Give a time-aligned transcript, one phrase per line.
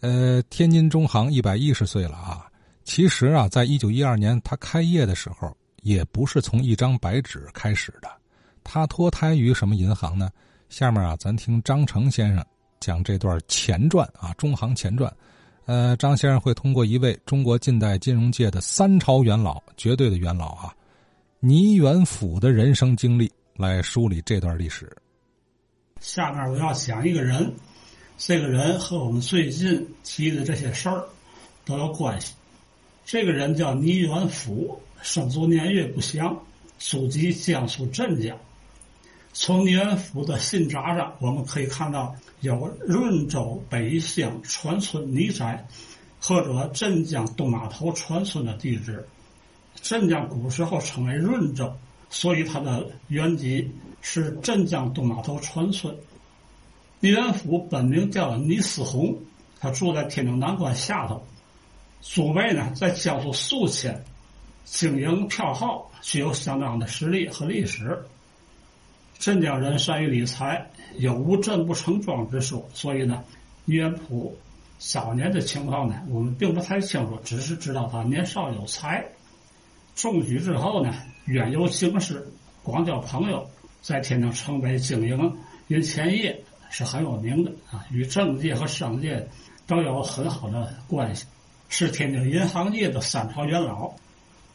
[0.00, 2.46] 呃，天津中行一百一十岁了啊。
[2.84, 8.08] 其实啊，在一九一二年他开业的时候，也不是从一张白纸开始的。
[8.64, 10.30] 他脱胎于什么银行呢？
[10.68, 12.44] 下面啊，咱听张成先生
[12.80, 15.12] 讲这段前传啊，中行前传。
[15.66, 20.74] 呃，张先生会通过一位中国近代金融界的三朝元老，绝对的元老啊，
[21.40, 24.90] 倪元甫的人生经历来梳理这段历史。
[26.00, 27.52] 下面我要讲一个人。
[28.18, 31.04] 这个人和我们最近提的这些事儿
[31.64, 32.32] 都有关系。
[33.06, 36.36] 这个人叫倪元甫，生卒年月不详，
[36.80, 38.36] 祖籍江苏镇江。
[39.32, 45.64] 从倪元甫的信札上，我们可以看到有润州北乡船村倪宅，
[46.20, 49.06] 或者镇江东码头船村的地址。
[49.76, 51.72] 镇江古时候称为润州，
[52.10, 53.70] 所以它的原籍
[54.02, 55.96] 是镇江东码头船村。
[57.00, 59.16] 倪元甫本名叫倪思宏，
[59.60, 61.22] 他住在天津南关下头。
[62.00, 64.04] 祖辈呢在江苏宿迁，
[64.64, 68.04] 经营票号，具有相当的实力和历史。
[69.16, 73.22] 镇江人善于理财，有无镇不成庄之说，所以呢，
[73.64, 74.36] 倪元甫
[74.78, 79.04] 早年的情况呢，我们并不太清楚，只是知道他年少有才。
[79.94, 80.94] 中举之后呢，
[81.26, 82.28] 远游京师，
[82.62, 83.48] 广交朋友，
[83.82, 85.36] 在天津城北经营
[85.68, 86.44] 银钱业。
[86.70, 89.28] 是很有名的啊，与政界和商界
[89.66, 91.24] 都有很好的关系，
[91.68, 93.92] 是天津银行业的三朝元老。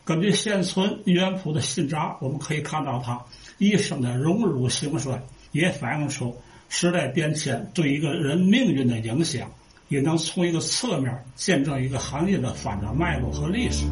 [0.05, 3.23] 根据现存倪元甫的信札，我们可以看到他
[3.57, 6.35] 一生的荣辱兴衰，也反映出
[6.67, 9.49] 时代变迁对一个人命运的影响，
[9.87, 13.85] 也能从一个侧面见证一个行业的发展脉络和历史。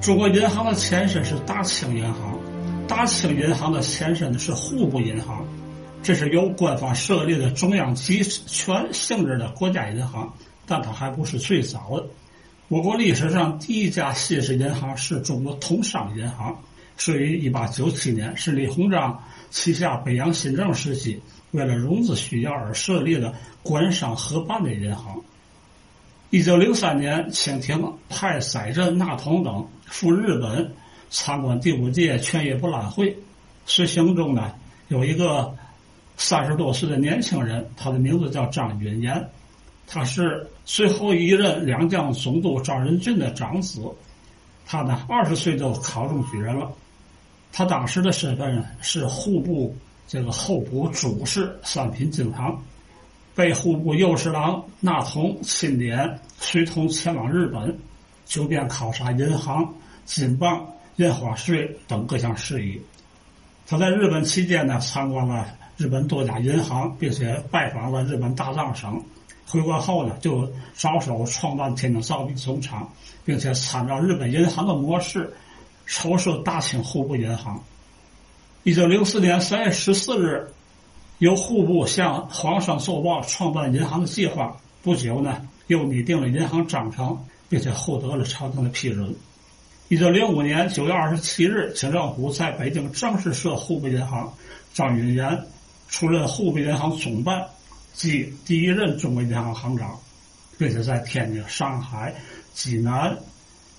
[0.00, 2.38] 中国银行的前身是大清银行，
[2.88, 5.44] 大清银行的前身是户部银行，
[6.02, 10.32] 这是由官方设立的中央集权性质的国家银行，
[10.64, 12.06] 但它还不是最早的。
[12.68, 16.58] 我国历史上第一家新式银行是中国通商银行，
[16.96, 25.22] 设于一八九七年，是李鸿章旗下北洋新政时期为了融资需要而设立的官商合办的银行。
[26.30, 30.72] 一九零三年，清廷派载振、纳同等赴日本
[31.10, 33.16] 参观第五届劝业博览会。
[33.66, 34.54] 随行中呢，
[34.86, 35.52] 有一个
[36.16, 39.28] 三十多岁的年轻人，他的名字叫张允言，
[39.88, 43.82] 他是最后一任两江总督赵仁俊的长子。
[44.64, 46.70] 他呢，二十岁就考中举人了。
[47.52, 49.74] 他当时的身份是户部
[50.06, 52.56] 这个候补主事三品经堂。
[53.40, 57.74] 被户部右侍郎纳同钦点，随同前往日本，
[58.26, 59.66] 就便考察银行、
[60.04, 60.62] 金棒、
[60.96, 62.78] 印花税等各项事宜。
[63.66, 65.46] 他在日本期间呢，参观了
[65.78, 69.02] 日本多家银行，并且拜访了日本大藏省。
[69.46, 70.46] 回国后呢，就
[70.76, 72.86] 着手创办天津造币总厂，
[73.24, 75.32] 并且参照日本银行的模式，
[75.86, 77.58] 筹设大清户部银行。
[78.64, 80.46] 一九零四年三月十四日。
[81.20, 89.14] 由户部向皇上奏报创办银行的计划，不久呢，又拟定了银行章程，并且获得了朝廷的批准。
[89.88, 94.32] 一九零五年九月二十七日，清政府在北京正式设户部银行，
[94.72, 95.44] 张允言
[95.90, 97.44] 出任户部银行总办
[97.92, 100.00] 即第一任中国银行行长，
[100.56, 102.14] 并且在天津、上海、
[102.54, 103.14] 济南、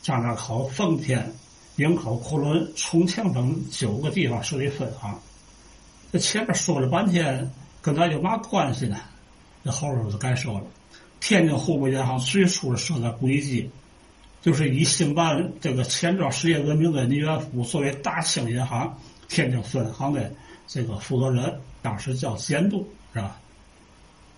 [0.04, 1.34] 张家口、奉天、
[1.78, 5.20] 营口、昆仑、重庆等九个地方设立分行。
[6.12, 7.50] 这前面说了半天，
[7.82, 8.98] 跟咱有嘛关系呢？
[9.64, 10.66] 这后边就该说了。
[11.22, 13.70] 天津户部银行最初设在砵基，
[14.42, 18.98] 就是以兴办这个钱庄实业闻名的倪元甫作为大清银行
[19.30, 20.30] 天津分行的
[20.68, 23.40] 这个负责人，当时叫监督，是吧？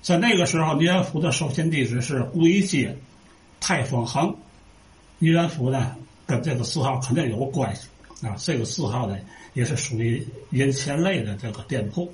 [0.04, 2.96] 在那个时候，倪元甫的收钱地址是砵街
[3.60, 4.36] 泰丰行。
[5.18, 5.96] 倪元甫呢，
[6.28, 7.88] 跟这个字号肯定有关系
[8.28, 8.36] 啊。
[8.38, 9.18] 这个字号呢。
[9.54, 12.12] 也是属于银钱类的这个店铺。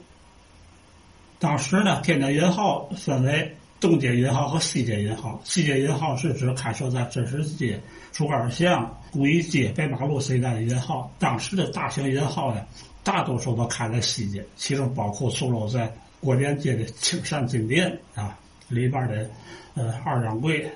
[1.40, 5.42] 当时呢，天津银号分为东街银号和西街银号。
[5.46, 7.80] 西街银号是指开设在真实街、
[8.12, 11.10] 竹竿巷、砵街、北马路这一带的银号。
[11.18, 12.62] 当时的大型银号呢，
[13.04, 15.90] 大多数都开在西街，其中包括坐落在
[16.20, 18.38] 国联街的青山金店啊，
[18.68, 19.30] 里边的
[19.76, 20.70] 呃二掌柜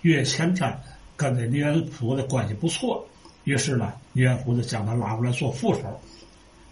[0.00, 0.80] 岳前斋
[1.14, 3.06] 跟这李元甫的关系不错。
[3.46, 6.00] 于是呢，倪元甫就将他拉过来做副手，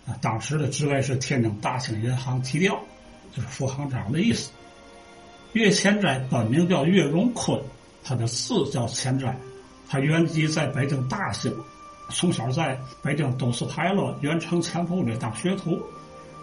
[0.08, 2.76] 啊，当时的职位是天津大清银行提调，
[3.32, 4.50] 就是副行长的意思。
[5.52, 7.56] 岳前斋本名叫岳荣坤，
[8.02, 9.38] 他的字叫前斋，
[9.88, 11.54] 他原籍在北京大兴，
[12.10, 15.80] 从小在北京东四牌楼原城强铺里当学徒，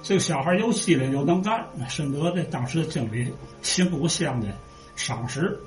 [0.01, 3.29] 这个小孩又机灵又能干，深得这当时的经理
[3.61, 4.47] 邢谷乡的
[4.95, 5.61] 赏识。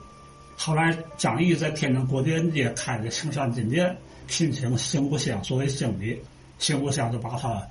[0.56, 3.96] 后来张毅在天津国电街开的青山金店，
[4.26, 6.20] 聘请邢谷乡作为经理，
[6.58, 7.62] 邢谷乡就把他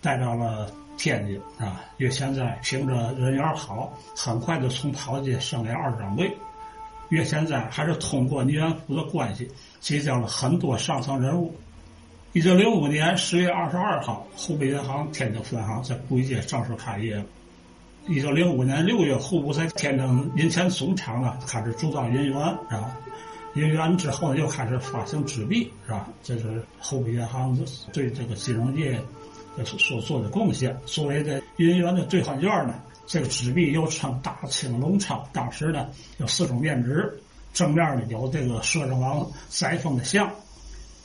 [0.00, 1.80] 带到了天津啊。
[1.98, 6.36] 岳千载凭着人缘好，很快就从跑街升为二掌柜。
[7.10, 9.50] 岳千载还是通过倪元福的关系
[9.80, 11.54] 结交了很多上层人物。
[12.34, 17.24] 一九零五年十月二十二号，湖北银行天津分行在砵街正式开业。
[18.08, 22.96] 一九零五年六月，户部在天津银钱总厂呢开始铸造银元，是吧？
[23.54, 26.08] 银元之后呢，又开始发行纸币，是吧？
[26.22, 27.54] 这是湖北银行
[27.92, 28.98] 对这个金融业
[29.62, 30.74] 所做的贡献。
[30.86, 32.76] 所谓的银元的兑换券呢，
[33.06, 35.28] 这个纸币又称大清龙钞。
[35.30, 37.12] 当时呢，有四种面值，
[37.52, 40.30] 正面呢有这个摄政王载沣的像。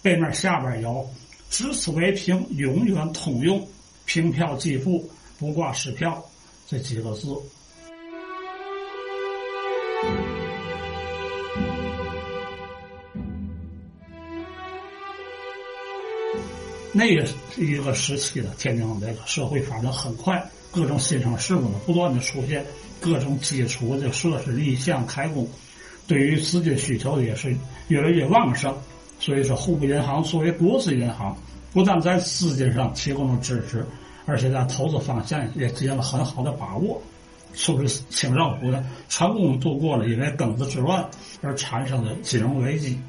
[0.02, 1.06] 背面下边有
[1.52, 3.62] “只此为凭，永远通用，
[4.06, 5.04] 凭票即付，
[5.38, 6.24] 不挂失票”
[6.68, 7.28] 这几个字。
[16.96, 17.28] 那个
[17.58, 22.64] 一个时期的天津这个社会发展很快，各种新生事物呢不断的出现，
[23.00, 25.50] 各种基础的设施立项开工，
[26.08, 27.56] 对于资金需求也是
[27.88, 28.76] 越来越旺盛。
[29.20, 31.36] 所以说，户部银行作为国资银行，
[31.72, 33.84] 不但在资金上提供了支持，
[34.26, 37.02] 而且在投资方向也进行了很好的把握，
[37.54, 41.08] 促使清政府呢成功度过了因为庚子之乱
[41.42, 43.00] 而产生的金融危机。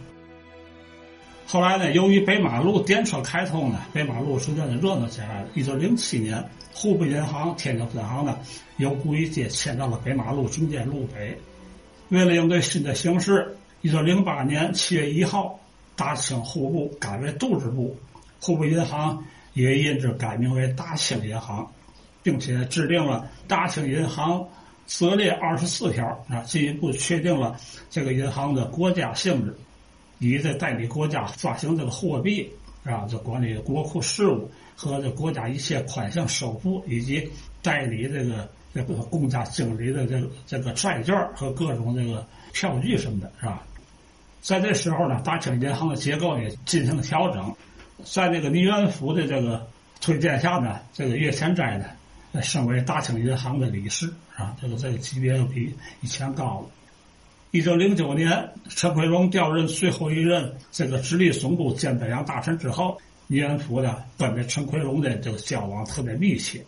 [1.46, 5.48] 后来呢，由于北马路电车开通呢，北马路逐渐的热闹起来了。
[5.54, 8.38] 一九零七年，户部银行天津分行呢
[8.78, 11.38] 由砵玉街迁到了北马路中间路北。
[12.08, 15.60] 为了应对新的形势，一九零八年七月一号。
[15.96, 17.96] 大清户部改为度支部，
[18.40, 21.68] 户部银行也因此改名为大清银行，
[22.22, 24.46] 并且制定了大清银行
[24.86, 27.58] 则列二十四条啊，进一步确定了
[27.88, 29.56] 这个银行的国家性质，
[30.18, 32.50] 以这代理国家发行这个货币
[32.84, 37.26] 啊，这管理国库事务和这国家一切款项收付，以及
[37.62, 43.62] 代理这个这个公家经理的这个这个债券和各种这个票据什么的，是吧？
[44.42, 47.54] 在这时候呢，大清银行的结构也进行了调整，
[48.02, 49.66] 在这个倪元福的这个
[50.00, 56.66] 推荐下呢，这个岳前斋呢，升为大清银行的理事啊，这个这个级别又比以前高了。
[57.52, 62.98] 一九零九年，陈奎荣调任最后一任这个直隶总督兼北洋大臣之后，
[63.28, 66.64] 倪元福呢跟着陈奎荣的这个交往特别密切。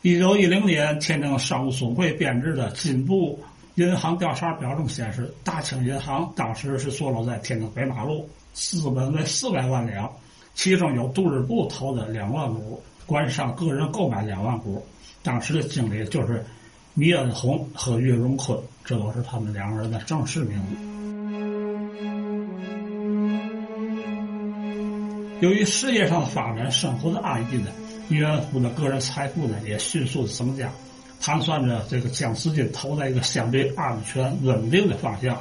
[0.00, 3.38] 一九一零年，天津商务总会编制的进步。
[3.74, 10.10] 银行调查表中显示，大清银行当时是坐落在天津北马路，资本为四百万两，
[10.56, 14.84] 其中有杜日部投的两万股，官商个人购买两万股。
[15.22, 16.44] 当时的经理就是
[16.94, 20.74] 倪恩红和岳荣坤，这都是他们两个人的正式名字。
[25.40, 27.70] 由于事业上的发展，生活的安逸呢，
[28.08, 30.72] 倪元福的个人财富呢也迅速的增加。
[31.20, 35.36] 盘算着这个将资金投在一个相对安全稳定的方向，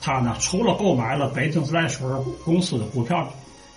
[0.00, 2.04] 他呢除了购买了北京自来水
[2.44, 3.32] 公司的股票，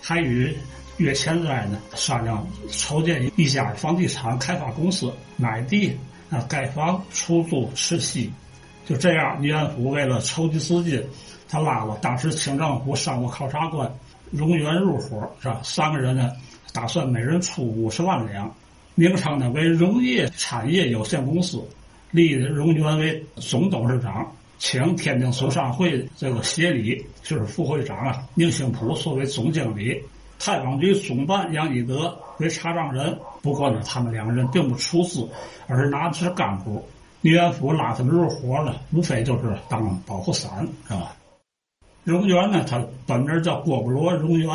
[0.07, 0.55] 还与
[0.97, 5.97] 岳前斋呢商量筹建一家房地产开发公司，买地
[6.29, 8.31] 啊盖房出租吃息。
[8.85, 11.03] 就这样，李元福为了筹集资金，
[11.49, 13.91] 他拉了当时清政府商务考察官
[14.29, 15.59] 荣源入伙，是吧？
[15.63, 16.31] 三个人呢
[16.71, 18.53] 打算每人出五十万两。
[18.93, 21.67] 名称呢为荣业产业有限公司，
[22.11, 30.01] 立荣源为总董事长，请天津总商会这个协理就是副会长啊宁兴普作为总经理，
[30.39, 33.17] 太保局总办杨一德为查账人。
[33.41, 35.27] 不过呢，他们两个人并不出资，
[35.67, 36.83] 而是拿的是干股。
[37.21, 41.15] 宁元福拉他们入伙呢，无非就是当保护伞，是吧？
[42.03, 44.49] 荣源呢，他本名叫郭布罗荣源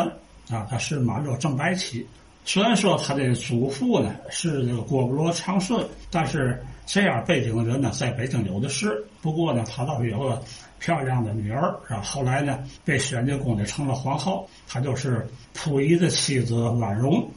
[0.50, 2.07] 啊，他是满洲正白旗。
[2.44, 9.04] 虽然说他的祖父呢是这个郭布罗长顺，但是这样背景的人呢在北京有的是。
[9.23, 10.42] 不过呢，他倒是有个
[10.78, 12.00] 漂亮的女儿，是吧？
[12.00, 17.28] 后来呢被选进宫里成了皇后，她就是溥仪的妻子婉容。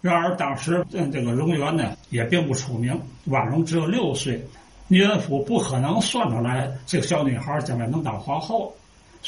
[0.00, 4.44] 然而当时这个荣源呢也并不出名，婉容只有六岁，
[4.88, 8.74] 倪元福不可能算出来这个小女孩将来能当皇后。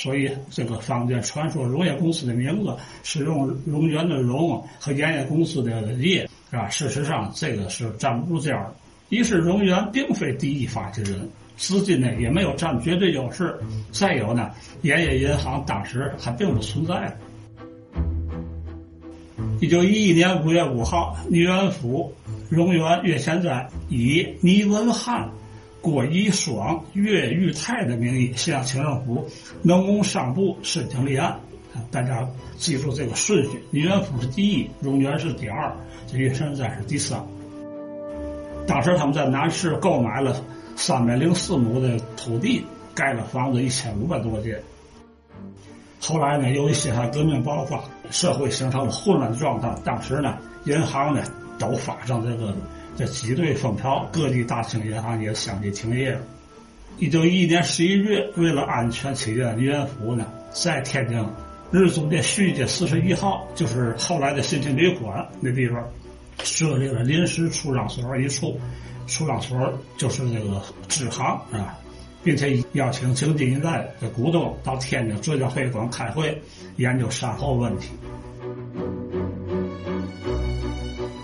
[0.00, 6.70] 所以，这个坊间传说荣业公司的名字是用荣源的荣和盐业公司的业，是吧？
[6.70, 8.74] 事实上，这个是站不住脚的。
[9.10, 11.28] 一是荣源并非第一发起人，
[11.58, 13.44] 资金呢也没有占绝对优势；
[13.92, 17.14] 再有呢，盐业银行当时还并不存在。
[19.60, 22.10] 一九一一年五月五号，倪元甫
[22.48, 25.30] 荣源越现在以倪文汉、
[25.80, 29.28] 郭一爽、岳玉泰的名义向清政府
[29.62, 31.38] 农工商部申请立案。
[31.90, 35.72] 大家记住这个顺序：倪元甫是第一，荣源是第二，
[36.06, 37.24] 这岳山在是第三。
[38.66, 40.36] 当时他们在南市购买了
[40.76, 44.60] 三百零四亩的土地，盖了房子一千五百多间。
[46.00, 49.72] 后来呢，由于辛亥革命爆发，社会形成了混乱的状态。
[49.84, 51.22] 当时呢，银行呢
[51.58, 52.54] 都发生这个
[52.96, 56.20] 这挤兑风潮，各地大型银行也相继停业了。
[56.98, 61.24] 一九一一年十一月，为了安全起见，李元福呢在天津
[61.70, 65.82] 日租界续街四十一号，就是后来的新青旅馆那地方，
[66.42, 68.60] 设立了临时出让所一处，
[69.06, 71.78] 出让所就是那个支行啊。
[72.22, 76.38] 并且邀请京津一带的股东到天津浙江会馆开会，
[76.76, 77.88] 研究善后问题。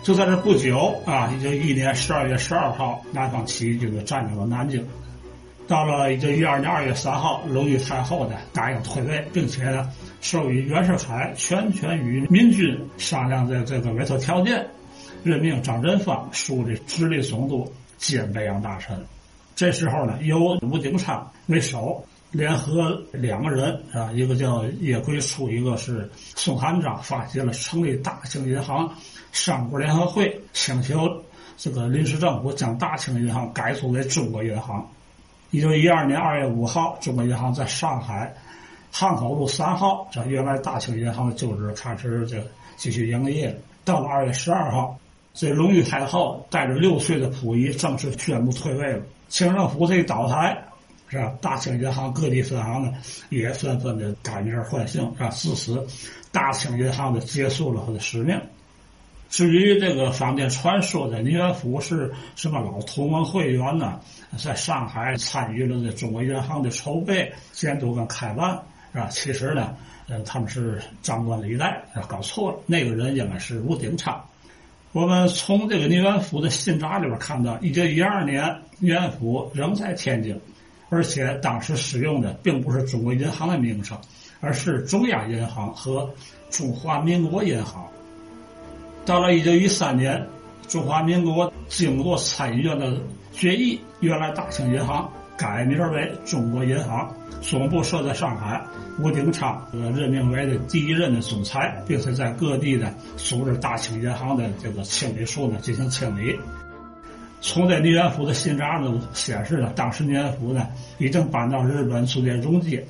[0.07, 4.87] 就在这不久啊，一九一一年十二月十二号，南方起义军就占领了南京。
[5.67, 14.65] 到了一九一二年二月三号，隆裕太后呢答应退位，并且呢授予袁世凯全权与民军商量的这个委托条件，
[15.25, 19.05] 任命张振芳署的直隶总督兼北洋大臣。
[19.57, 28.93] 这时候呢，由吴景昌为首，联合两个人啊，一个叫叶桂初，一个是宋汉章，发起了成立大清银行
[29.33, 31.09] 商国联合会，请求
[31.57, 34.87] 这个临时政府将大清银行改组为中国银行。
[35.51, 38.35] 一九一二年二月五号，中国银行在上海
[38.91, 42.45] 汉口路三号，这原来大清银行的旧址开始这
[42.77, 43.59] 继续营业。
[43.85, 44.99] 到了二月十二号，
[45.33, 49.03] 这隆裕太后带着六岁的溥仪正式宣布退位了。
[49.29, 50.66] 清政府这一倒台，
[51.09, 51.33] 是吧？
[51.41, 52.93] 大清银行各地分行呢，
[53.31, 55.29] 也纷纷的改名换姓，是吧？
[55.31, 55.87] 自此，
[56.33, 58.41] 大清银行的结束了他的使命。
[59.29, 64.01] 至于这个坊间传说的倪元甫是什么老同盟会员呢？
[64.39, 68.61] 在上海参与了这中国银行的筹备、监督跟开办，
[68.93, 69.09] 是吧？
[69.11, 69.75] 其实呢，
[70.09, 72.59] 呃，他们是张冠李戴，搞错了。
[72.67, 74.25] 那个人应该是吴鼎昌。
[74.93, 80.41] 我们从这个倪元甫的信札里边看到，一九一二年，倪元甫仍在天津，
[80.89, 83.99] 而且当时使用的并不是中国银行的名称，
[84.41, 86.09] 而是中央银行和
[86.51, 87.87] 中华民国银行。
[89.05, 90.27] 到了一九一三年，
[90.69, 92.97] 中华民国经过参议院的
[93.33, 95.11] 决议，原来大清银行。
[95.39, 98.59] 改名为中国银行，总部设在上海。
[98.99, 106.35] 吴鼎昌任命为的第一任的总裁，并且在各地的组织大清银行的这个清理处呢进行清理。
[107.49, 110.67] 从这倪元福的信札中显示呢，当时倪元福呢
[110.99, 112.85] 已经搬到日本租界中街，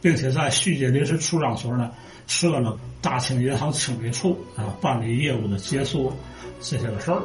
[0.00, 1.90] 并且在续街临时出让所呢
[2.26, 6.12] 设了大清银行清理处啊，办理业务的结束
[6.60, 7.22] 这些个事儿。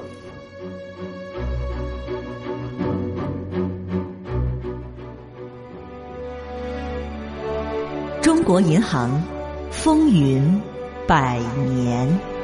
[8.22, 9.22] 中国银行
[9.72, 10.62] 风云
[11.07, 12.37] 百年。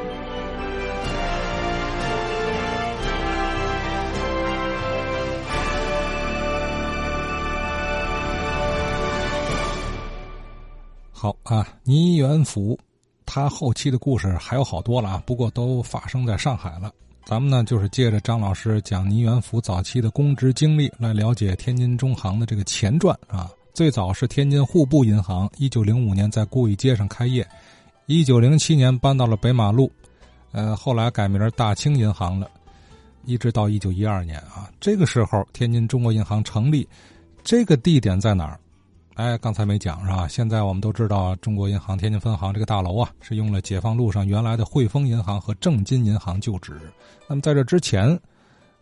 [11.23, 12.77] 好啊，倪元甫，
[13.25, 16.91] 他后期的故事还有好多了啊，不过都发生在上海了。
[17.23, 23.49] 咱们呢，就是借着张老师讲倪元甫早期的公职经历，来了解天津中行的这个前传啊。
[23.73, 27.47] 最早是天津户部银行，一九零五年在固义街上开业，
[28.05, 29.89] 一九零七年搬到了北马路，
[30.51, 32.51] 呃，后来改名大清银行了，
[33.23, 36.85] 一直到一九一二年啊，这个时候天津中国银行成立，
[37.45, 38.59] 这个地点在哪儿？
[39.15, 40.27] 哎，刚才没讲是吧？
[40.27, 46.79] 现在我们都知道中国银行天津分行这个大楼啊，是用了解放路上原来的汇丰银行和正金银行旧址。
[47.27, 48.19] 那么在这之前，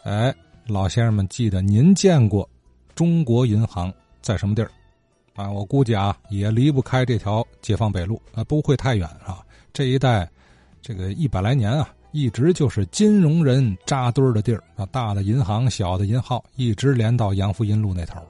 [0.04, 0.34] 哎，
[0.68, 2.50] 老先生们记得您见过
[2.96, 4.72] 中国银行在什么地儿？
[5.36, 9.40] 啊，我估计啊，也离不开这条解放北路啊，不会太远啊。
[9.74, 10.30] 这一带，
[10.82, 14.86] 这个一百来年啊，一直就是金融人扎堆的地儿啊。
[14.86, 18.22] 大的银行、小的银号，一直连到杨福银路那头。